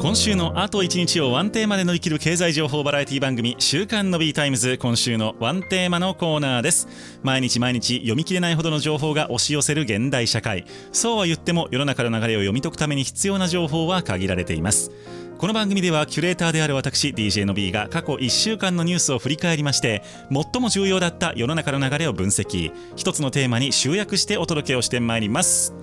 [0.00, 4.78] 今週のあと1日をワンテーマで乗り切る経済情報バラエティ番組週刊の B タイムズ。
[4.78, 6.88] 今週のワンテーマのコーナーです。
[7.22, 10.64] 毎日毎日読み切れないほどの情報が押し寄せる現代社会。
[10.90, 14.90] そうは言っても世の中の流れを読み解くために必要な情報は限られています。
[15.36, 22.72] この番組ではキュレーターである私 DJ Nobby が過去1週間のニュースを振り返りまして最も重要だった世の中の流れを分析。
[22.96, 25.74] 一つのテーマに集約してお届けをしてまいります。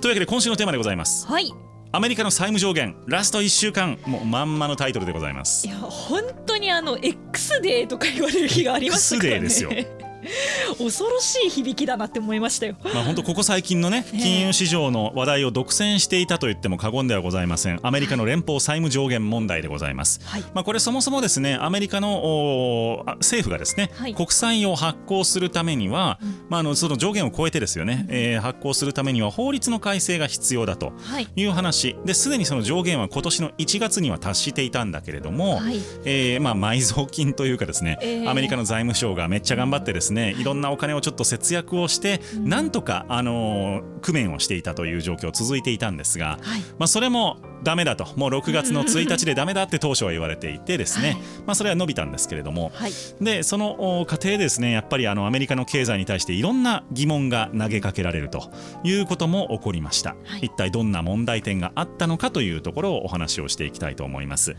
[0.00, 1.26] というわけで今週のテーマでございます。
[1.26, 1.52] はい。
[1.92, 5.66] アメリカの債務上限ラスト1週間もうまんまのタイトルでございます。
[5.66, 9.46] いや本当にあの X デーとか言われる日がありますからね。
[9.46, 9.95] X デーですよ
[10.78, 12.76] 恐ろしい響きだなって思いましたよ。
[12.82, 17.80] まあ本当ここ最近のね金融市場の話題を独占していたと言っても過言ではございません。
[17.82, 20.20] アメリカの連邦債務上限問題でございます。
[20.24, 30.92] はい、まあこれそもそもですねアメリカの政府がですね、はい、国債を発行するためには、うん、まああのその上限を超えてですよね、うん、えー、発行するためには法律の改正が必要だと
[31.36, 31.46] い。
[31.46, 48.06] う話、ですでにその上限は今年の1月には達していたんだけれども、はい、えー、まあ埋蔵金というかですね、えー、アメリカの財務省がめっちゃ頑張ってですねいろんなお金をちょっと節約をして、うん、なんとかあの工面をしていたという状況続いていたんですが、はい、まあそれもダメだと。
[48.16, 58.50] もう6月の1日でダメだって当初は言われていてですね、はい、まあ、それは伸びたんですけれども、はい、でその過程でですねやっぱりあのアメリカの経済に対していろんな疑問が投げかけられると
[58.84, 64.56] いうことも起こりました、はい、一体どんな問題点があったのかというところをお話をしていきたいと思います、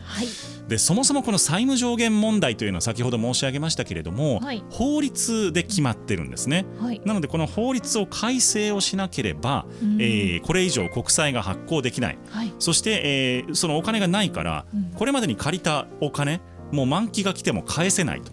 [0.67, 6.65] でそもそもこの債務上限問題というのは先ほど申し上げましたけれども、法律で決まってるんですね、
[7.05, 9.65] なのでこの法律を改正をしなければ、
[9.99, 12.17] えー、これ以上国債が発行できない、
[12.60, 18.32] そしてえー、そのお金がないから、これまでに借りたお金もう満期が来ても返せないと。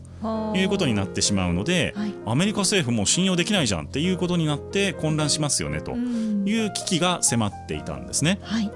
[0.54, 8.38] いうことになってしまうので、はい、アメリカ政府も信用できないじゃんっていうことになって混乱しますよねという危機が迫っていたんですね。
[8.42, 8.70] はい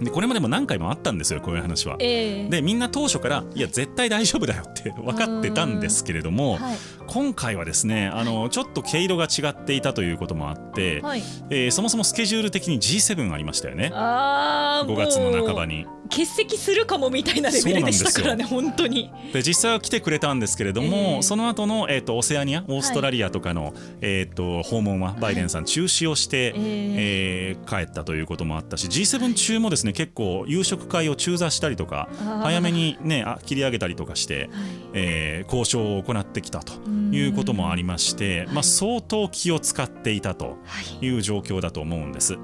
[0.00, 1.96] でこれまでも何回もあったんですよこういう話は。
[2.00, 6.76] えー、でみんな当初からいや絶対大丈夫だよって分かってたんですけれども、はい、
[7.06, 13.92] 今回はですねあのちょっと毛色が違っていたということもあって、はい、えー、そもそもスケジュール的に G7 ありましたよね。
[13.94, 15.86] 5月の半ばに。
[16.10, 19.10] 欠席するかもみたいなレベルでしたからね本当に。
[19.32, 32.08] で実際は来てくれたんですけれども、えー、その後のえっ、ー、とオセアニアオーストラリアとかの、はい、えっ、ー、と訪問はバイデンさん中止をして、はい、えー、帰ったということもあったし G7 中もですね、結構夕食会を中座したりとか
[32.42, 34.50] 早めにねあ切り上げたりとかして、はい、
[34.92, 40.58] えー、交渉を行ってきたということもありまして、まあ、相当気を使っていたと
[41.00, 42.36] いう状況だと思うんです。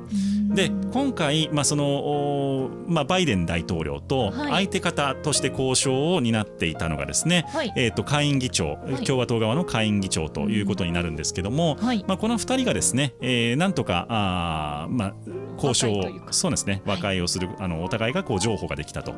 [0.55, 15.15] で今回、まあそのまあ、バイデン大統領と相手方として交渉を担っていたのがですね、はい、えー、と下院議長、はい、共和党側の下院議長ということになるんですけども、はい、まあ、この2人がですね、えー、なんとかあ、まあ、
[15.57, 19.15] 交渉をそうですね和解をする、あのお互いがこう譲歩ができたと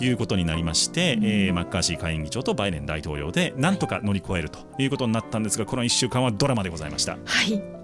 [0.00, 0.14] い。
[0.14, 7.18] うことになりまして、えー、マッカーシー下院議長とバイデン大統領でなんとか乗り越えるということになったんですがこの1週間はドラマでございました。
[7.24, 7.83] はい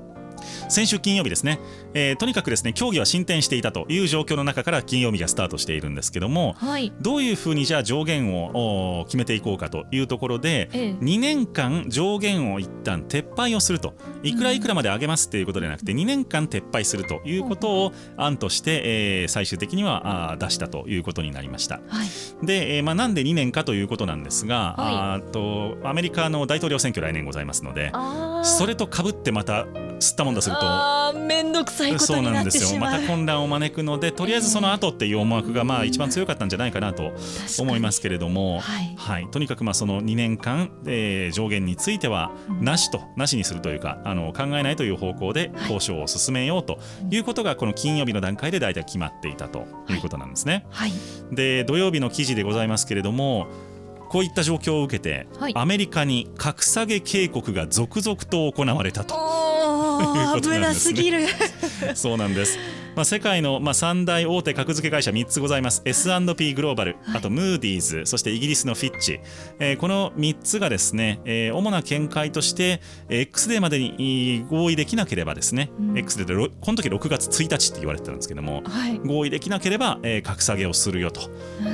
[0.68, 1.61] 先週金曜日ですね、
[1.94, 13.94] えー、とにかくですね協議は進展していたという状況の中から金曜日がスタートしているんですけども、はい、どういうふうにじゃあ上限を決めていこうかというところで、ええ、2年間上限を一旦撤廃をすると。
[14.22, 18.83] いくらいくらまで上げますっていうことではなくて、うん、2年間撤廃するということを案として、
[19.22, 21.81] えー、最終的にはあ出したということになりました。
[21.88, 27.92] はい、で、えーまあ、なんで2年かということなんですが、はい、あとアメリカの大統領選挙来年ございますので
[28.42, 29.66] それとかぶってまた
[30.01, 31.13] 吸ったもんだすると。
[31.15, 32.93] 面倒くさいことになってしまう。
[32.93, 37.13] また混乱を招くのでとりあえずその後っていう思惑がまあ一番強かったんじゃないかなと
[37.59, 46.79] 思いますけれども、はい、はい、とにかくまあその2年間、えー、上限についてはなしと、なしにするというかあの考えないという方向で交渉を進めようと
[47.11, 50.67] いうことがこの金曜日の段階で大体決まっていたということなんですね。
[50.71, 50.93] はい、
[51.33, 53.49] で土曜日の記事でございますけれども
[54.11, 59.20] こういった状況を受けて、はい、アメリカに格下げ警告が続々と行われたという
[60.33, 61.29] ことなんですね。
[61.94, 62.59] そうなんです
[62.96, 65.83] まあ、世界のまあ三大大手格付け会社3つございます。
[65.85, 69.20] S&P グローバル、あとムーディーズそしてイギリスのフィッチ、
[69.59, 81.20] えー、この3つがですね、えー、主な見解として X デーまでに合意できなければですね、うん、X デーでこの時6月1日って言われてたんですけども、はい、合意できなければ、えー、格下げをするよと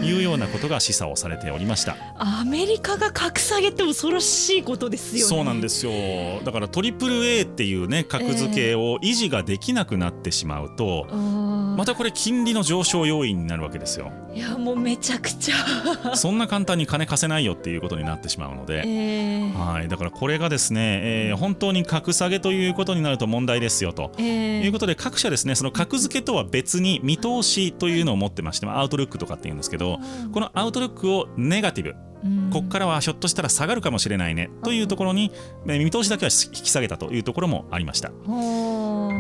[0.03, 0.17] い。
[0.19, 1.97] うようなことが示唆をされておりました。
[2.17, 5.29] アメリカが格下げって恐ろしいことですよね。
[5.29, 5.93] そうなんですよ。
[6.45, 14.13] だからトリプル A っていうね格付けを維持ができなくなってしまうと、またこれ金利の上昇要因になるわけですよ。
[14.35, 15.57] いやもうめちゃくちゃ。
[16.17, 19.89] そんな簡単に金貸せないよっていうことになってしまうので、えー、はい。
[19.89, 29.99] だからこれがですね、えー、本当に格下げということになると問題ですよと、えー、いうことで各社ですねその格付けとは別に見通しというのを持ってましてアウトルックとかっていうんですけど
[30.33, 31.95] このアウトルックをネガティブ
[32.53, 34.51] ここからはひょっとしたら下がるかもしれないね。
[34.63, 35.33] というところに
[35.65, 38.11] 見通しだけは引き下げたというところもありました。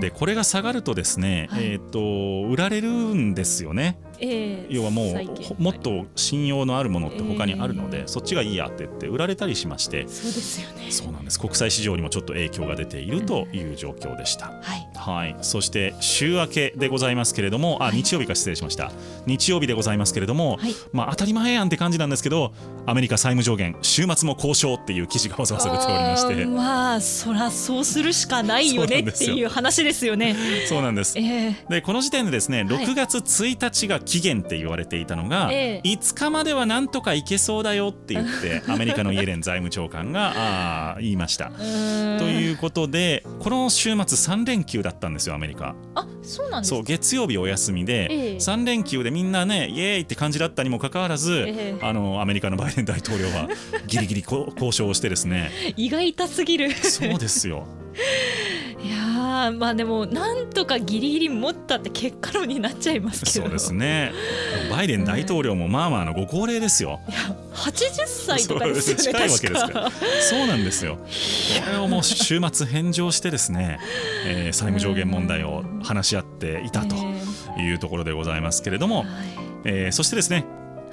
[0.00, 3.98] でこれが下がるとですね、はい、えーと、売られるんですよね。
[4.20, 5.12] えー、要はも
[5.58, 10.90] うもっと信用のあるものって他にあるので、えー、そっちがいいやって言って売られたりしましてそうですよね。
[10.90, 11.40] そうなんです。
[11.40, 14.46] 国際市場にもちょっと影響が出ているという状況でした。
[14.46, 14.86] はい。
[14.94, 18.90] はい、そして週明けでございますけれども、あ、日曜日か失礼しました。
[19.26, 22.52] 日曜日でございますけれども、はい、まあ当たり前やんって感じなんですけど、
[22.86, 30.36] アメリカ債務上限週末も交渉っていう記事がわざわざ出ておりまして、まあそらそうするしかないよねっていう話ですよね。
[30.68, 31.18] そうなんです。
[31.18, 41.50] えー、でこの時点でですね、6月1日が期限って言われていたのが、はい、5日まではなんとかいけそうだよって言って アメリカのイエレン財務長官があ言いました。
[41.50, 45.74] ということでこの週末3連休だったんですよアメリカ。
[45.94, 53.48] あそうなんそう月曜日お休みで、えー、3連休でみんなねイエーイって感じだったにもかかわらず、えー、あのアメリカのバイデン大統領は
[53.86, 55.50] ギリギリ交渉をしてですね。
[55.76, 56.72] 胃が痛すぎる。
[56.72, 57.66] そうですよ。
[58.82, 59.15] いや
[59.50, 63.46] まあでもなんとかギリギリ持ったって結果論になっちゃいますけど。
[63.46, 64.12] そうですね。
[64.70, 67.18] バイデン大統領もまあまあのご高齢ですよ、いや
[67.54, 69.80] 80歳とかですよね近いわけですか。
[69.80, 70.96] らそうなんですよ。
[70.96, 73.78] これをもう週末返上してですね、
[74.26, 76.96] えー、債務上限問題を話し合っていたと
[77.60, 79.04] いうところでございますけれども、
[79.64, 80.44] えー、そしてですね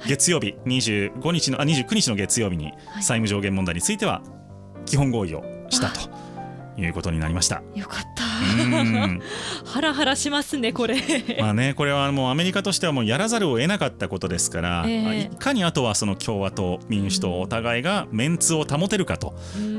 [0.06, 4.22] 月曜日25日のあ29日の月曜日に債務上限問題については
[4.86, 6.13] 基本合意をしたと
[6.76, 7.62] いうことになりました。
[7.74, 8.24] よかった。
[9.64, 10.96] ハラハラしますねこれ。
[11.40, 19.34] まあねこれはもうアメリカとしてはもうやらざるを得なかったことですから、えー、いかにあとはその共和党民主党お互いがメンツを保てるかと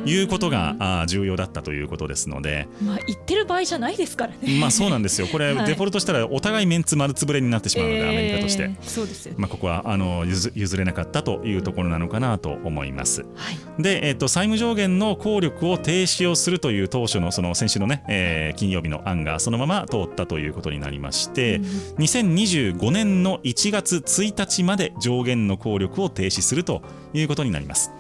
[0.06, 4.60] いうことがあ重要だったということですので、まあ言ってる場合じゃないですからね。
[4.60, 5.28] まあそうなんですよ。
[5.28, 13.22] これ、デフォルトしたらお互いメンツ丸つぶれになってしまうので、アメリカとして、そうですよ、まあここはあの譲譲れなかったというところなのかなと思います。
[13.36, 21.64] はい、で、えっと債務上限の効力を停止をするという当初のその先週のね、えー、金曜日の案がそのまま通ったということになりまして、うん、
[22.04, 26.82] 2025年の1月1日まで上限の効力を停止すると
[27.14, 27.92] いうことになります。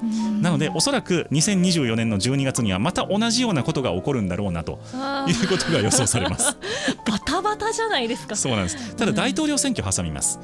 [0.41, 4.79] なのでおそらく2024年の12月にはまた同じようなことが起こるんだろうなと
[5.27, 6.57] いうことが予想されます。
[7.05, 8.36] バタバタじゃないですか。
[8.36, 8.95] そうなんです。
[8.95, 10.39] ただ大統領選挙挟みます。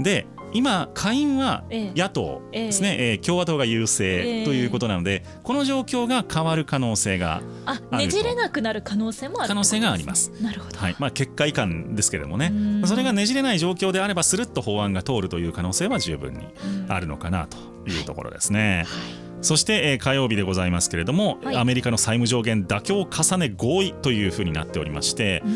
[0.00, 0.26] で
[0.56, 3.18] 今下院は野党ですね、ええ。
[3.18, 10.30] 共和党が優勢ということなので、この状況が変わる可能性があるねじれなくなる可能性もある可能性があります。
[10.40, 10.78] なるほど。
[10.78, 12.52] はい、まあ結果遺憾ですけれどもね、
[12.86, 16.40] それがねじれない状況であればスルッと法案が通るという可能性は十分に
[16.88, 17.58] あるのかなと
[17.90, 18.84] いうところですね。
[18.86, 25.48] はいそして、えー、火曜日でございますけれども、はい、アメリカの債務上限妥協重ね合意というふうになっておりまして、え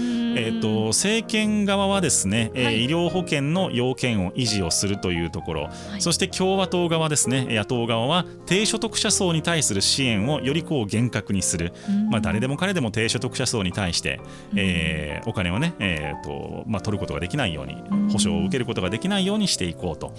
[0.50, 11.72] ーと、政権側はですね、えー、医療保険の要件を維持をするというところ、はい、そして共和党側ですね野党側は低所得者層に対する支援をよりこう厳格にする、
[12.10, 14.20] まあ、誰でも彼でも低所得者層に対して、
[14.56, 17.76] えー、お金をね、えーとまあ、取ることができないように
[18.12, 20.12] 保証を受けることができないようにしていこうと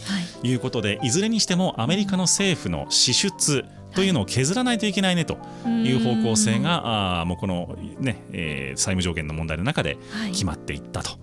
[0.44, 3.61] いうことで、い、ずれにしてもアメリカの政府の支出
[3.94, 5.38] というのを削らないといけないねと
[5.86, 5.92] い。
[5.94, 9.98] う方向性があもうこの、ねえー、債務上限の問題の中で
[10.32, 11.18] 決まっていったと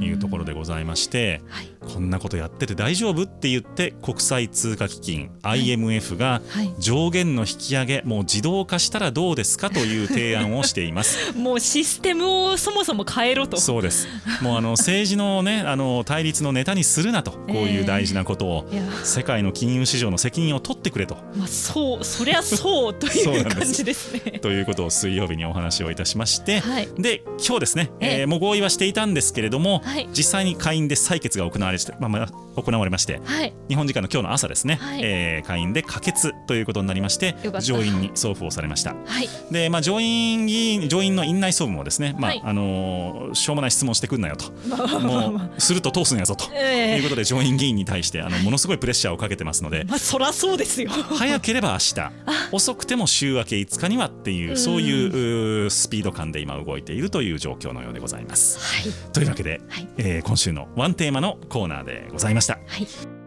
[0.00, 6.40] いうところでございまして、はい、こんなことやってて大丈夫って言って国際通貨基金 IMF が
[6.78, 11.32] 上限の引き上げもう自動化したらどうですかという提案をしています。
[11.36, 13.60] もうシステムをそもそも変えろと。
[13.60, 14.08] そうです。
[14.40, 24.38] もうあの政治のね あの対立のネタにするなとこういう大事なことを、えー、世界の金融市場の責任を取ってくれと、まあ、そうそりゃそうという感じですね。
[24.40, 32.28] ということを水曜日にお話をいたしまして、はい、で今日ですね、えー、もう合意はしていたんですけれども、はい、実際に下院で採決が行われまあ、まあ、
[32.60, 38.94] 行われまして、はい、日本時間の今日の朝ですね、はい、えー、下院で可決ということになりまして上院に送付をされました。
[39.06, 44.52] はい、で、まあ、上院議員上院の院内総務もですね、まああのー、しょうもない質問してくんなよと、
[45.00, 50.90] もうすると通すんやぞと、えー、いうことで上院議員に対してあのものすごいプレッシャーをかけてますので、まあ、そらそうですよ。
[50.90, 58.58] 早ければ明日遅くても週明け5日にはっていうそういうスピード感で今動いているという状況のようでございます。
[58.58, 62.54] はい、というわけで、はい、えー、今週のワンテーマのコーナーでございました。
[62.54, 63.21] はい